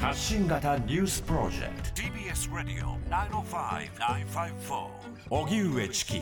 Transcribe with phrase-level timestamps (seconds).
[0.00, 2.02] 発信型ニュースプロジェクト。
[2.02, 4.86] TBS ラディオ905-954
[5.28, 6.20] おぎゅうえちき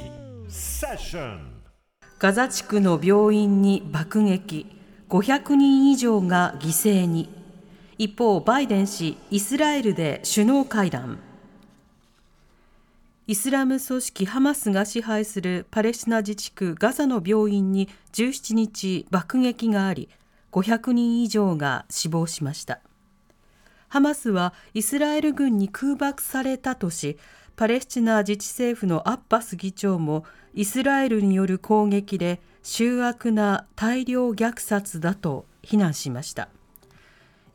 [0.49, 1.63] セッション
[2.19, 4.67] ガザ地区の病院に爆撃。
[5.11, 7.29] 500人以上が犠牲に。
[7.99, 11.19] 一方バイデン氏イスラエルで首脳会談。
[13.27, 20.09] イスラム組織ハマスが支配するパレスチナ自治区ガザの病院に17日爆撃があり
[20.53, 22.81] 500人以上が死亡しました
[23.89, 27.19] ハマスはイスラエル軍に空爆されたとし
[27.57, 36.49] パレスチナ自治政府のアッバス議長もイスラエルによる攻撃で醜悪な大量虐殺だと非難しました。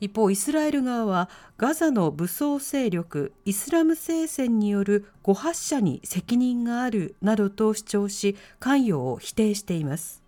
[0.00, 10.20] 一方イスラエル側はガザの武装勢力イスラム聖戦による誤発射に責任があるなどと主張し関与を否定しています。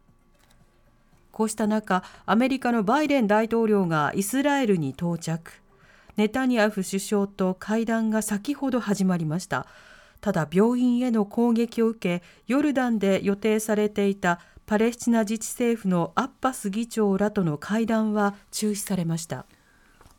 [1.32, 5.63] こうした中アメリカのバイデン大統領がイスラエルに到着。
[6.16, 9.66] ネタニヤフ首相と会談が先ほど始まりました。
[10.20, 19.44] ただ病院への攻撃を受けヨルダンで予定されていたパレスチナ自治政府のアッバス議長らとの会談は中止されました。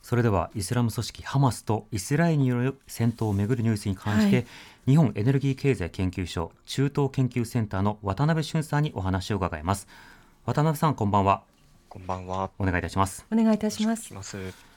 [0.04, 4.46] それではイスラム組織ハマスとイスラエルによる戦闘をめぐるニュースに関して、はい、
[4.86, 9.88] 日本エネルギー経済研究所中東研究センターの渡辺俊さんにお話を伺います。
[10.46, 11.42] 渡辺さんこんばんは。
[11.90, 12.52] こんばんは。
[12.60, 13.26] お願いいたします。
[13.32, 14.14] お願いいたします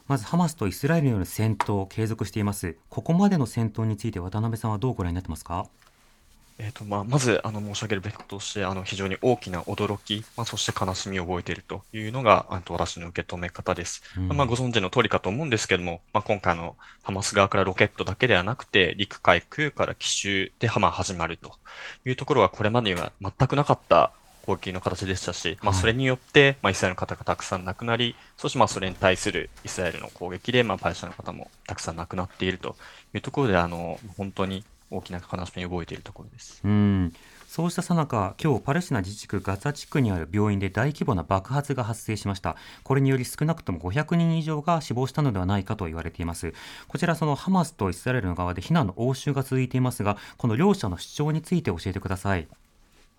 [0.08, 2.76] まずハマスとイスラエルによる戦闘を継続しています。
[2.88, 5.66] ここまでの戦闘について渡辺さんはどうご覧になってますか？
[6.60, 14.02] えーとまあ、まずあの申し上げるべきこととしてあの非常に大きな驚き、まあ、そして悲しみを覚えているというのがあと私の受け止め方です。
[14.16, 21.52] うん、まあ、ご存知の通りかと思うんですけども、まあ、今回のハマス側からロケットだけではなくて陸海空から奇襲でハマ始まると
[22.06, 24.12] いうところはこれまでには全くなかった
[24.48, 32.74] 攻撃の形でしたし、まあ、それによって、まあ、イスラエルの方がたくさん亡くなり、そしてまあそれに対するイスラエルの攻撃で、まあ、パレスチナの方もたくさん亡くなっていると
[33.14, 36.62] いうところで、あの本当に大きな悲しみを覚えているところです。
[36.64, 37.12] うん
[37.46, 42.56] そうしたさなか、今日パレスチナ自治区ガザ地区にある病院で大規模な爆発が発生しました。
[42.84, 46.52] これにより少なくとも500人以上が死亡したのではないかと言われています。
[46.88, 52.46] こちらそのハマスとイスラエルの側で非難の応酬が続いていますが、この両者の主張について教えてください。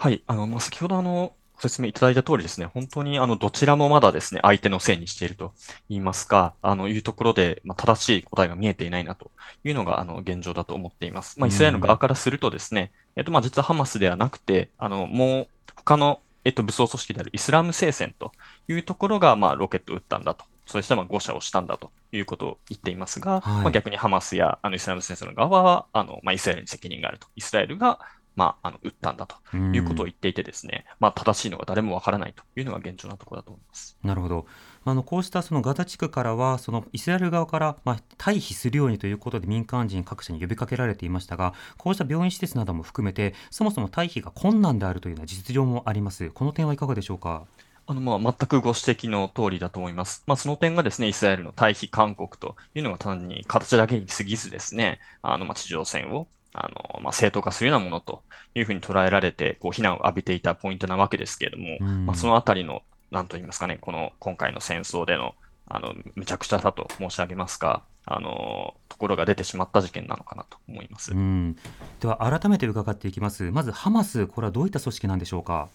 [0.01, 5.51] はい、あの、まあ、先ほどあの、ご説明いただいた通りですね、本当にあの、どちらもまだですね、相手のせいにしていると
[5.89, 9.29] 言いますか、あの、いうところで、まあ、正しい答えが見えていないなと
[9.65, 11.37] いうのが、あの、現状だと思っています。
[11.37, 18.31] まあ、イスラエルの側からするとですね、えっと、まあ、実はハマスではなくて、あの、もう、他の、えっと、武装組織であるイスラム聖戦と
[18.69, 20.45] いうところが、まあ、ロケットを撃ったんだと。
[20.69, 27.25] そしてまあ誤射をしたんだということを言っていますが、はい、まあ、逆にハマスやあのイスラム戦争の側はあの、まあ、イスラエルに責任があると。
[27.35, 27.99] イスラエルが
[28.39, 33.97] まあ、あの、撃ったんだということを言っていてですね、まあ、正しいのが誰もわからないというのが現状なところだと思います。
[34.01, 34.45] なるほど。
[34.85, 47.45] あのこうしたそのガザ地区からはそのイスラエル側からまあ退避するようにということで民間人各社に呼びかけられていましたがこうした病院施設なども含めてそもそも退避が困難であるというような実情もありますこの点はいかがでしょうか？
[47.87, 50.23] あの、まあ、全くご指摘の通りだと思います。
[50.27, 58.23] まあ、その点がですね、イスラエルの退避勧告というのが単に形だけに過ぎずですね、あの、まあ、地上戦をあの、まあ、正当化するようなものと
[58.55, 65.35] いうふうに捉えられて、こう、非難を浴びていたポイントなわけですけれども、うん、まあ、そのあたりの、なんと言いますかね、この、今回の戦争での、
[65.67, 71.11] あの、むちゃくちゃさと申し上げますか、あの、ところが出てしまった事件なのかなと思います。
[71.11, 71.55] うん、
[71.99, 73.51] では、改めて伺っていきます。
[73.51, 75.69] まず、ハマス、これはどういった組織なんでしょうか？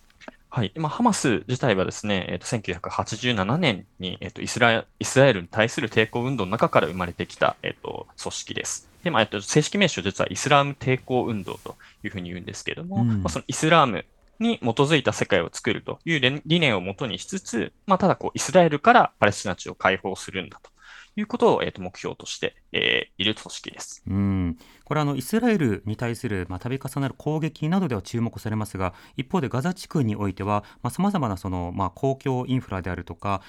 [0.55, 0.73] はい。
[0.77, 8.89] まあ、ハマス自体はですね、えっ、ー、と、1987年に、えっ、ー、と、イスライスラエルに対する抵抗運動の中から生まれてきた、えっ、ー、と、組織です。
[9.03, 14.05] で、まあ、えっと、正式名称実はイスラーム抵抗運動というふうに言うんですけれども、うん、まあ、そのイスラーム
[14.39, 20.71] に基づいた世界を作るという理念をもとにしつつ、まあ、ただこう、イスラエルからパレスチナ地を解放するんだと
[21.17, 24.03] いうことを、えー、と目標として、えー、いる組織です。
[24.07, 33.41] うんこれあのイスラエルに対する、まあ、度重なる攻撃などでは注目されますが一方でガザ地区においてはさまざ、まなその、まあ、公共インフラであるとか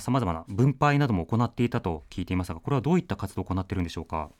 [0.00, 4.30] さまざ、まな分配なども行っていたと聞いていますがこれはどういった活動を行っているんでしょうか？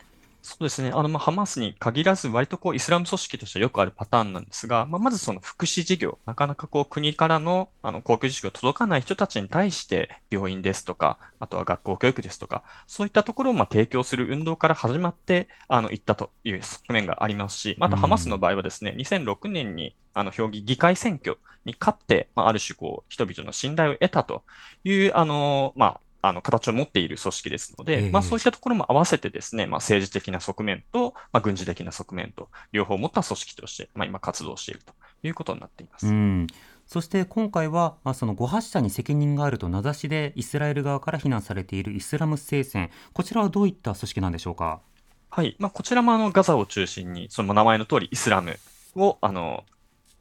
[0.47, 0.91] そうですね。
[0.93, 24.45] あの、まあ、ハマスに限らず、割とこう、イスラム組織としてはよくあるパターンなんですが、まあ、まずその福祉事業、なかなかこう、国からの、あの、公共事業が届かない人たちに対して、病院ですとか、あとは学校教育ですとか、そういったところをまあ提供する運動から始まって、あの、行ったという側面がありますし、またハマスの場合はですね、2006年に、あの、評議議会選挙に勝って、まあ、ある種こう、人々の信頼を得たと
[24.85, 34.93] いう、あの、まあ、あの、形を持っている組織ですので、えー、まあそういったところも合わせてですね、まあ政治的な側面と、まあ軍事的な側面と、両方持った組織として、まあ今活動していると
[35.23, 36.07] いうことになっています。
[36.07, 36.47] うん
[36.87, 44.83] そして今回は、まあ、その誤発射に責任があると名指しでイスラエル側から非難されているイスラム聖戦、こちらはどういった組織なんでしょうか？
[45.31, 45.57] はい。
[45.59, 48.59] まあ、こちらもあのガザを中心に、その名前の通りイスラム
[48.97, 49.65] をあの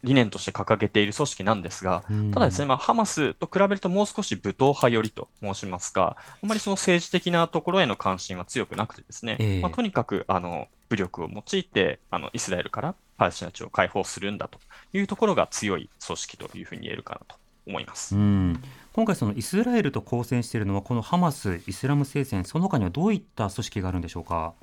[0.04, 2.04] 理念として掲げている組織なんですが、
[2.34, 14.60] ただですね、まあ、ハマスと比べるともう少し武闘派寄りと申しますか、あまりその政治的なところへの関心は強くなくてですね、えー、まあ、とにかくあの武力を用いてあのイスラエルからパレスチナ地を解放するんだと
[14.92, 17.36] いうところが強い組織というふうに言えるかなと
[17.66, 18.16] 思います。
[18.16, 18.62] うん
[18.94, 24.54] 今回、そのイスラエルと交戦しているのは、このハマス、イスラム聖戦、その他にはどういった組織があるんでしょうか？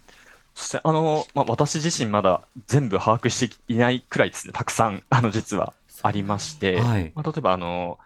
[0.54, 7.98] そして、あの、まあ、私自身まだ全部把握していないくらいですね、たくさん、 あの、実はありまして、はい、まあ、例えば、あの、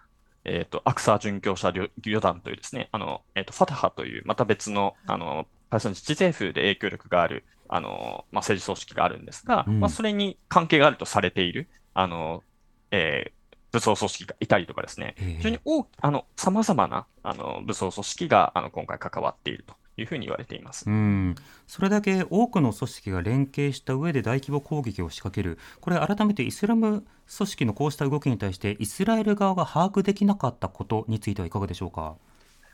[0.43, 12.43] えっ、ー、と、アクサー殉教者旅団というですね、あの、えっ、ー、と、ファタハという、また別の、あの、パレスチナ自治政府で影響力がある、あの、まあ、政治組織があるんですが、うん、まあ、それに関係があるとされている、あの、
[12.91, 20.89] えー、武装組織がいたりとかですね、非常に大あの、様々な、あの、武装組織が、あの、今回関わっているというふうに言われています。
[20.89, 21.35] うん。
[21.67, 27.05] それだけ多くの組織が連携した上で大規模攻撃を仕掛ける、これ、改めてイスラム
[27.37, 32.15] 組織のこうした動きに対して、イスラエル側が把握できなかったことについてはいかがでしょうか？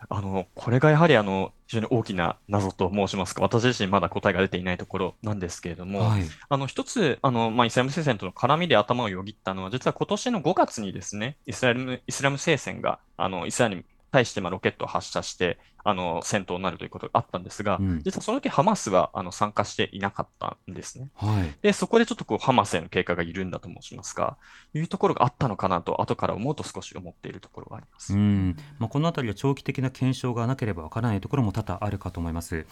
[0.09, 21.10] あの、これがやはりあの、非常に大きな謎と申しますか、私自身まだ答えが出ていないところなんですけれども、はい、あの、一つ、あの、まあ、イスラム聖戦との絡みで頭をよぎったのは、実は今年の5月にですね、イスラム、イスラム聖戦が、あの、イスラエルに対してまあロケットを発射して、あの、戦闘になるということがあったんですが、うん、実はその時ハマスはあの参加していなかったんですね。
[21.16, 24.38] はい、で、そこでちょっとこうハマスへの警戒が緩んだと申しますか、
[24.74, 28.13] いうところがあったのかなと、後から思うと少し思っているところがあります。
[28.13, 32.66] うんまあ、このあたりは長期的な検証がなければわからないところも多々あるかと思います。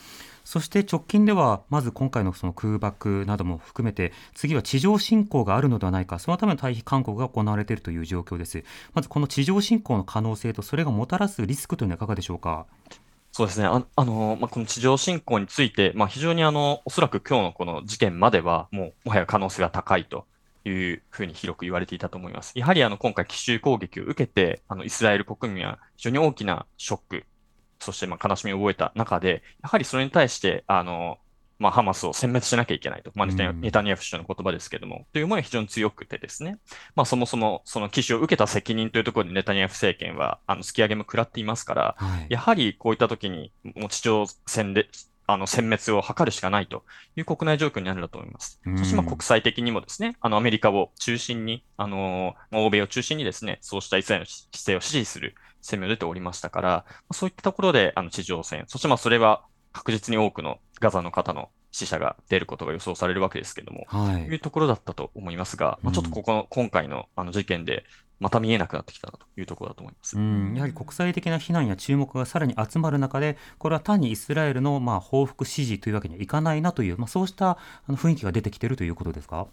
[0.44, 8.64] そして直近では、まず今回のその空爆なども含めて、次は地上侵攻があるのではないか、そのための退避勧告が行われているという状況です。
[8.94, 12.66] まずこの地上侵攻の可能性と、それがもたらすリスクというのはいかがでしょうか？
[13.40, 13.68] そうですね。
[13.68, 20.28] あ、あの、まあ、この地上侵攻について、まあ、非常にあの、おそらく今日のこの事件までは、もう、もはや可能性が高いと
[20.66, 22.52] いうふうに広く言われていたと思います。
[22.60, 27.26] やはりあの、今回奇襲攻撃を受けて、あの、イスラエル国民は非常に大きなショック、
[27.80, 31.18] そしてまあ悲しみを覚えた中で、やはりそれに対して、あの、
[31.60, 33.12] まあ、ハマスを殲滅しなきゃいけないと。
[33.16, 36.58] まあ、ネタニヤフ首相の言葉ですけども、という思いは非常に強くてですね。
[36.96, 44.88] まあ、そもそも、その機種を受けた責任というところでネタニヤフ政権は、あの、突き上げも食らっていますから、はい、やはりこういった時に、もう地上戦で、
[45.28, 46.86] あの、殲滅を図るしかないと
[47.16, 48.60] いう国内状況になるんだと思います。
[48.78, 67.86] そして、まあ、国際的にもですね、あの、アメリカを中心に、あの、欧米を中心にですね、そうしたイスラエルの姿勢を支持する声明を出ておりましたから、そういったところで、あの、地上戦、そしてまあ、それは確実に多くのガザの方の死者が出ることが予想されるわけですけども、はい、いうところだったと思いますが、まあ、ちょっとここの、今回のあの事件で、
[68.20, 77.58] また見えなくなってきたなというところだと思います、うん、やはり国際的な非難や注目がさらに集まる中で、これは単にイスラエルのまあ報復支持というわけにはいかないなという、まあ、そうしたあ
[77.88, 79.48] の雰囲気が出てきているということですか？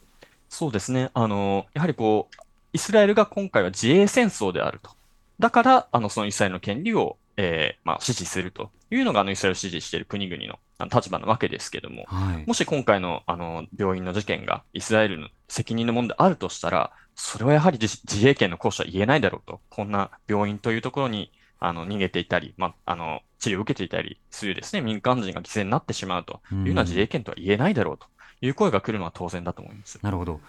[0.49, 2.37] そうですね、あのやはりこう、
[2.73, 4.91] イスラエルが今回は自衛戦争であると。
[5.39, 10.59] だから、あのそのイスラエルの権利を、えーまあ、支持するというのがあのイスラエルを支持している国々の
[10.94, 19.61] 立場なわけですけども、はい、もし今回のあの病院の事件がイスラエルの責任のものであるとしたら、それはやはり自衛権の行使は言えないだろうと。
[19.71, 28.06] こんな病院というところにあの逃げていたり、まあ、あの治療を受けていたりするですね、民間人が犠牲になってしまうというのは自衛権とは言えないだろうと
[28.41, 29.99] いう声が来るのは当然だと思います。
[30.03, 30.41] なるほど。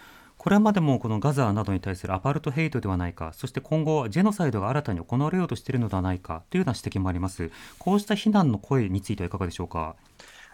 [0.48, 7.52] これまでもこのガザなどに対するアパルトヘイトではないか、そして今後、ジェノサイドが新たに行われようとしているのではないかというような指摘もあります。
[7.80, 9.98] こうした非難の声についてはいかがでしょうか？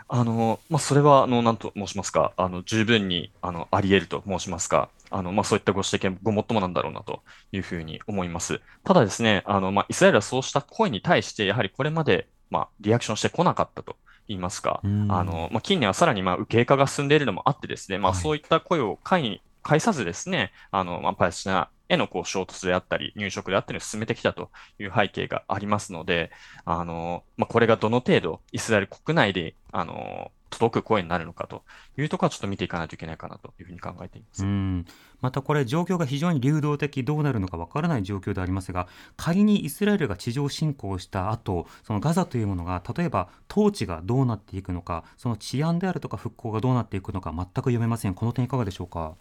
[0.07, 7.21] あの、まあ、それは、あの、なんと申しますか、あの、十分に、あの、あり得ると申しますか、あの、まあ、そういったご指摘はごもっともなんだろうなと
[7.51, 8.61] いうふうに思います。
[8.83, 13.97] ただですね、あの、まあ、イスラエルはそうした声に対して、やはりこれまで、まあ、リアクションしてこなかったと
[14.27, 26.31] 言いますか、あの、まあ、近年はさらに、まあ、右傾化が進んでいるのもあってですね、まあ、そういった声を会に介さずですね、あの、まあ、パレスチナへのこう衝突であったり、入植であったりを進めてきたという背景がありますので、
[26.65, 31.63] あの、まあ、これがどの程度イスラエル国内で、あの、届く声になるのかと
[31.97, 34.43] いうところはちょっと見ていかないといけないかなというふうに考えています。
[34.43, 34.85] うん。
[35.19, 49.15] またこれ、状況が非常に流動的、どうなるのかわからない状況でありますが、仮にイスラエルが地上侵攻した後そのガザというものが、例えば統治がどうなっていくのか、その治安であるとか復興がどうなっていくのか、全く読めません、この点、いかがでしょうか？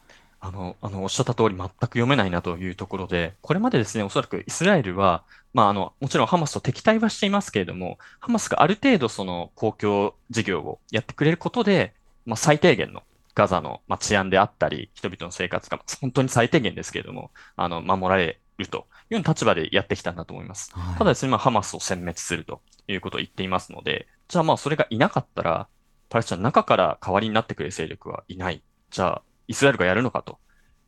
[0.44, 5.22] あの、あの、おっしゃった通り全く読めないなというところで、これまでですね、おそらくイスラエルは、
[5.54, 11.94] まあ、あの、もちろんハマスと敵対はしていますけれども、ハマスがある程度その公共事業をやってくれることで、
[12.26, 13.04] まあ、最低限の
[13.36, 20.72] ガザの、まあ、治安であったり、人々の生活が本当に最低限ですけれども、あの、守られるという立場でやってきたんだと思います。
[20.74, 25.68] はいただですね、まあ、ハマスを殲滅するということを言っていますので、じゃあまあそれがいなかったら、
[26.08, 28.60] パレスチナの中から代わりになってくれる勢力はいない。
[28.90, 29.22] じゃあ、
[29.52, 30.38] イスラエルがやるのかと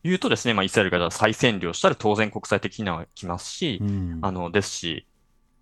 [0.02, 5.06] いうとですね、まあ、イスラエルが再占領したら当然国際的には来ますし、うんあの、ですし、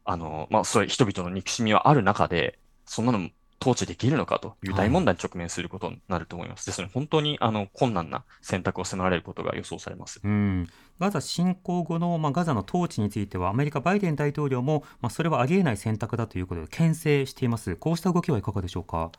[0.05, 3.29] あの、まあ、そういう人々の憎しみはある中で、そんなの
[3.61, 6.67] 統治できるのかという大問題に直面することになると思います。
[6.67, 10.21] ですので、本当に、あの、困難な選択を迫られることが予想されます。
[10.25, 10.69] うん、
[10.99, 19.13] ガザ侵攻後の、まあ、ガザの統治についてはアメリカ、バイデン大統領も、まあ、それはありえない選択だということで牽制していますこうした動きはいかがでしょうか？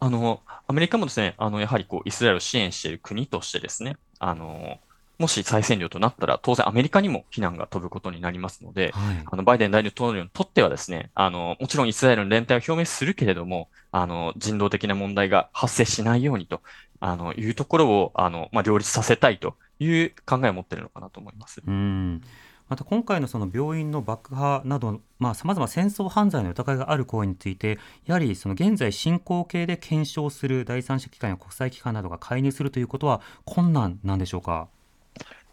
[0.00, 4.78] あの、アメリカもですね、あの、やはりこう、イスラエルを支援している国としてですね、あの、
[5.18, 16.62] もし再占領となったら、当然アメリカにも非難が飛ぶことになりますので、はいあの、バイデン大統領にとってはですね、あの、もちろんイスラエルの連帯を表明するけれども、あの、人道的な問題が発生しないようにと、
[17.00, 21.60] あの、いうところを、あの、まあ、両立させたいという考えを持っているのかなと思います。
[21.66, 22.22] うん
[22.70, 34.68] また今回のその病院の爆破などさまざ、ま戦争犯罪の疑いがある行為についてやはりその現在進行形で検証する第三者機関や国際機関などが介入するということは困難なんでしょうか？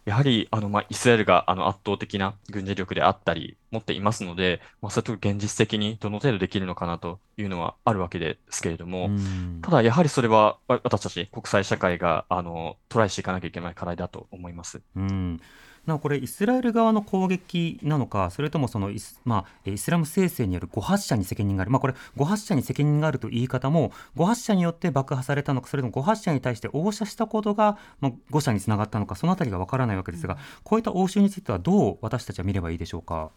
[0.06, 14.80] やはり、あの、まあ、イスラエルが、あの、圧倒的な軍事力であったり、持っていますので、まあ、それと現実的にどの程度できるのかなというのはあるわけですけれども、うんただ、やはりそれは、わ私たち国際社会が、あの、トライしていかなきゃいけない課題だと思います。
[14.96, 15.42] うん
[15.88, 33.32] なおこれイスラエル側の攻撃なのかそれともそのイス,、まあ、えイスラム聖戦による誤発射に責任がある、まあ、これ誤発射に責任があるという言い方も誤発射によって爆破されたのかそれとも誤発射に対して応射したことが、まあ、誤射につながったのかそのあたりがわからないわけですが、こういった応酬についてはどう私たちは見ればいいでしょうか？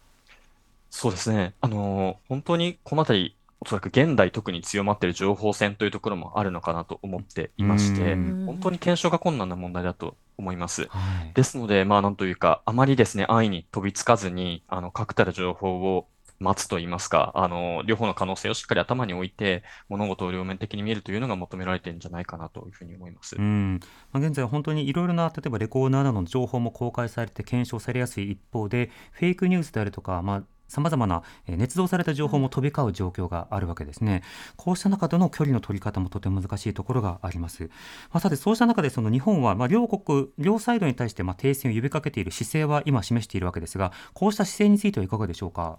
[0.89, 1.53] そうですね。
[1.61, 10.87] あの、本当にこのあたり、おそらく現代特に強まっている情報戦というところもあるのかなと思っていましてう、ん本当に検証が困難な問題だと思います。
[10.89, 16.07] はいですので、まあなんというか、あまりですね、安易に飛びつかずに、あの、確たる情報を
[16.39, 23.35] 待つと言いますか、あの、両方の可能性をしっかり頭に置いて、物事を両面的に見るというのが求められているんじゃないかなというふうに思います。
[23.37, 23.79] うん
[24.11, 34.23] まあ、現在、本当にいろいろな例えばレコーダーなどの情報も公開されて検証されやすい一方でフェイクニュースであるとか、まあさまざまなえ捏造された情報も飛び交う状況があるわけですね。
[34.55, 37.63] こうした中での距離の取り方もとても難しいところがあります。
[37.63, 37.69] ま
[38.13, 45.77] あ、さて、そうした中でその日本はまあ両国、両サイドに対してまあ停戦を呼びかけている姿勢は今示しているわけですが、こうした姿勢についてはいかがでしょうか？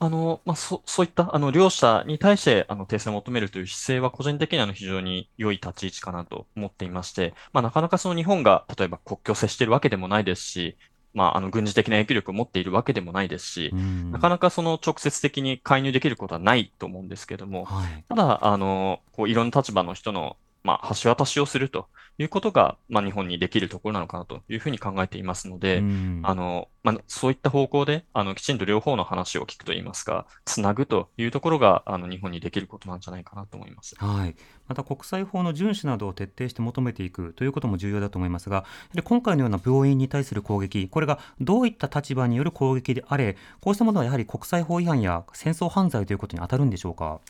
[0.00, 10.76] あの、まあ、そ、そういった、あの、両者に対して、あの、停戦を求めるという姿勢は、個人的には、あの、非常に良い立ち位置かなと思っていまして、まあ、なかなかその日本が、例えば国境を接しているわけでもないですし、
[11.14, 14.10] まあ、あの、軍事的な影響力を持っているわけでもないですしう、ん。
[14.12, 18.04] なかなかその直接的に介入できることはないと思うんですけども、はい。
[18.08, 21.86] ただ、あの、こう、いろんな立場の人の、まあ、橋渡しをすると
[22.18, 33.94] いうことが、まあ、日本にできるところなのかなというふうに考えていますので、うんあの、まあ、そういった方向で、あの、きちんと両方の話を聞くといいますか、つなぐというところが、あの、日本にできることなんじゃないかなと思います。
[33.98, 34.34] はい、
[34.66, 47.20] また国際法の遵守などを徹底して求めていくということも重要だと思いますが、で今回のような病院に対する攻撃、これがどういった立場による攻撃であれ、こうしたものはやはり国際法違反や戦争犯罪ということに当たるんでしょうか？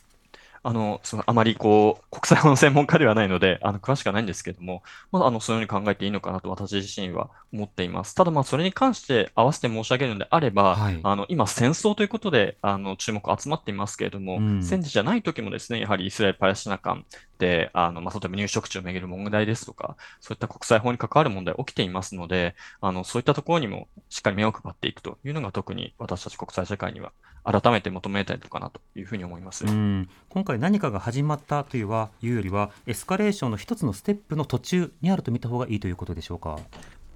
[0.67, 4.81] あの、その、あまりこう、国際法の専門家ではないので、 あの、詳しくはないんですけども、
[5.11, 8.15] まあ、あの、そういうふうに考えていいのかなと私自身は思っています。
[8.15, 17.34] ただ、まあ、それに関して合わせて申し上げるのであれば、はいあの、今、戦争ということで、あの、注目集まっていますけれども、うん戦時じゃない時もですね、やはりイスラエル・パレスチナ間で、
[17.73, 27.11] あの、まあ、例えば入植地をめぐる問題ですとか、そういった国際法に関わる問題起きていますので、あの、そういったところにもしっかり目を配っていくというのが特に私たち国際社会には
[27.43, 29.65] 改めて求めたいのかなというふうに思います。
[29.65, 36.57] うん今回何かが始まったというはいうよりは、エスカレーションの一つのステップの途中にあると見た方がいいということでしょうか？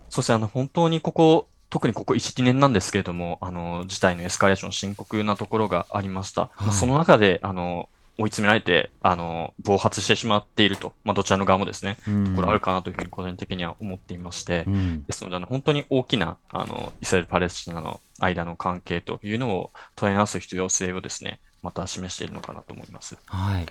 [0.09, 6.49] そしてあの本当にここ、特にここ1、2年なんですけれども、あの、事態のエスカレーション深刻なところがありました。
[6.59, 12.35] まあその中で、あの、追い詰められて、あの、暴発してしまっていると、まあ、どちらの側もですね、うん。
[12.35, 15.03] これあるかなというふうに個人的には思っていまして、うん。
[15.05, 23.17] ですので、あの、本当に大きな、あの、イスラエル・パレスチナの間の関係というのを問い直す必要性をですね、また示しているのかなと思います。
[23.25, 23.65] はい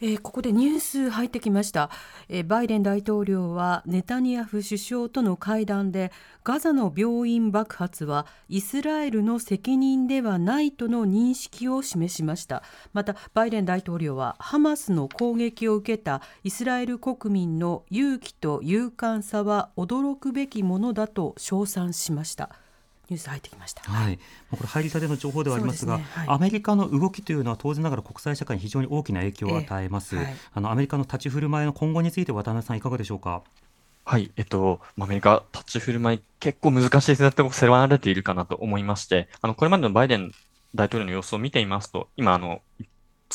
[0.00, 1.90] えーここでニュース入ってきました、
[2.28, 6.10] えーバイデン大統領はネタニヤフ首相との会談で
[6.42, 12.62] ガザの病院爆発はイスラエルの責任ではないとの認識を示しました。
[12.92, 22.50] またバイデン大統領はハマスの攻撃を受けたイスラエル国民の勇気と勇敢さは驚くべきものだと称賛しました。
[23.10, 23.82] ニュース入ってきました。
[23.82, 24.18] はい、
[24.50, 26.06] これ入りたての情報ではありますがね。
[26.10, 26.26] はい。
[26.28, 30.34] アメリカの動きというのは当然ながら国際社会に非常に大きな影響を与えます、ええはい。
[30.54, 33.42] あのアメリカの立ち振る舞いの今後について渡辺さんいかがでしょうか？
[34.06, 40.32] はい、えっと、アメリカ、立ち振る舞い、結構難しい選択を迫られているかなと思いまして、あの、これまでのバイデン
[40.74, 42.60] 大統領の様子を見ていますと、今、あの、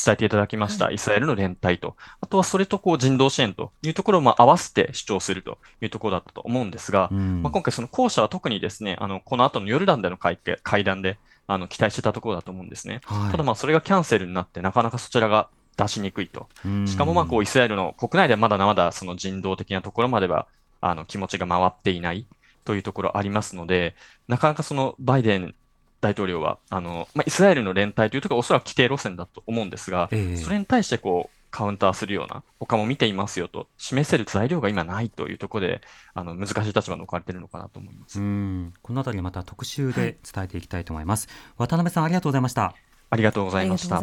[0.04, 0.92] 伝えていただきました。
[0.92, 13.02] イスラエルの連帯と、あとはそれとこう人道支援というところをまあ合わせて主張するというところだったと思うんですが、うん、まあ、今回その後者は特にですね、あの、この後のヨルダンでの会会談で、あの、期待してたところだと思うんですね。
[13.06, 16.48] はい、ただまあそれがキャンセルになって、なかなかそちらが出しにくいと。
[16.86, 20.48] しかもまあこうイスラエルの国内ではまだまだその人道的なところまでは、
[20.82, 22.26] あの、気持ちが回っていない
[22.66, 23.96] というところありますので、
[24.28, 25.56] なかなかそのバイデン
[26.02, 35.82] 大統領は、あの、まあ、イスラエルの連帯というところはおそらく規定路線だと思うんですが、えー、それに対してこう、カウンターするような、他も見ていますよと、示せる材料が今ないというところで、
[36.14, 38.20] あの難しい立場に置かれているのかなと思います。
[38.20, 38.74] うん。
[38.82, 41.28] このあたりまた特集で伝えていきたいと思います、
[41.58, 42.76] はい、渡辺さんありがとうございました。
[43.12, 44.00] ありがとうございました。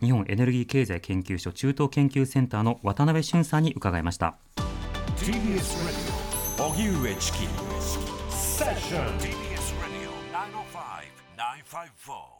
[0.00, 4.36] 日本エネルギー経済研究所中東研究センターの渡辺俊さんに伺いました
[11.70, 12.39] TBS 荻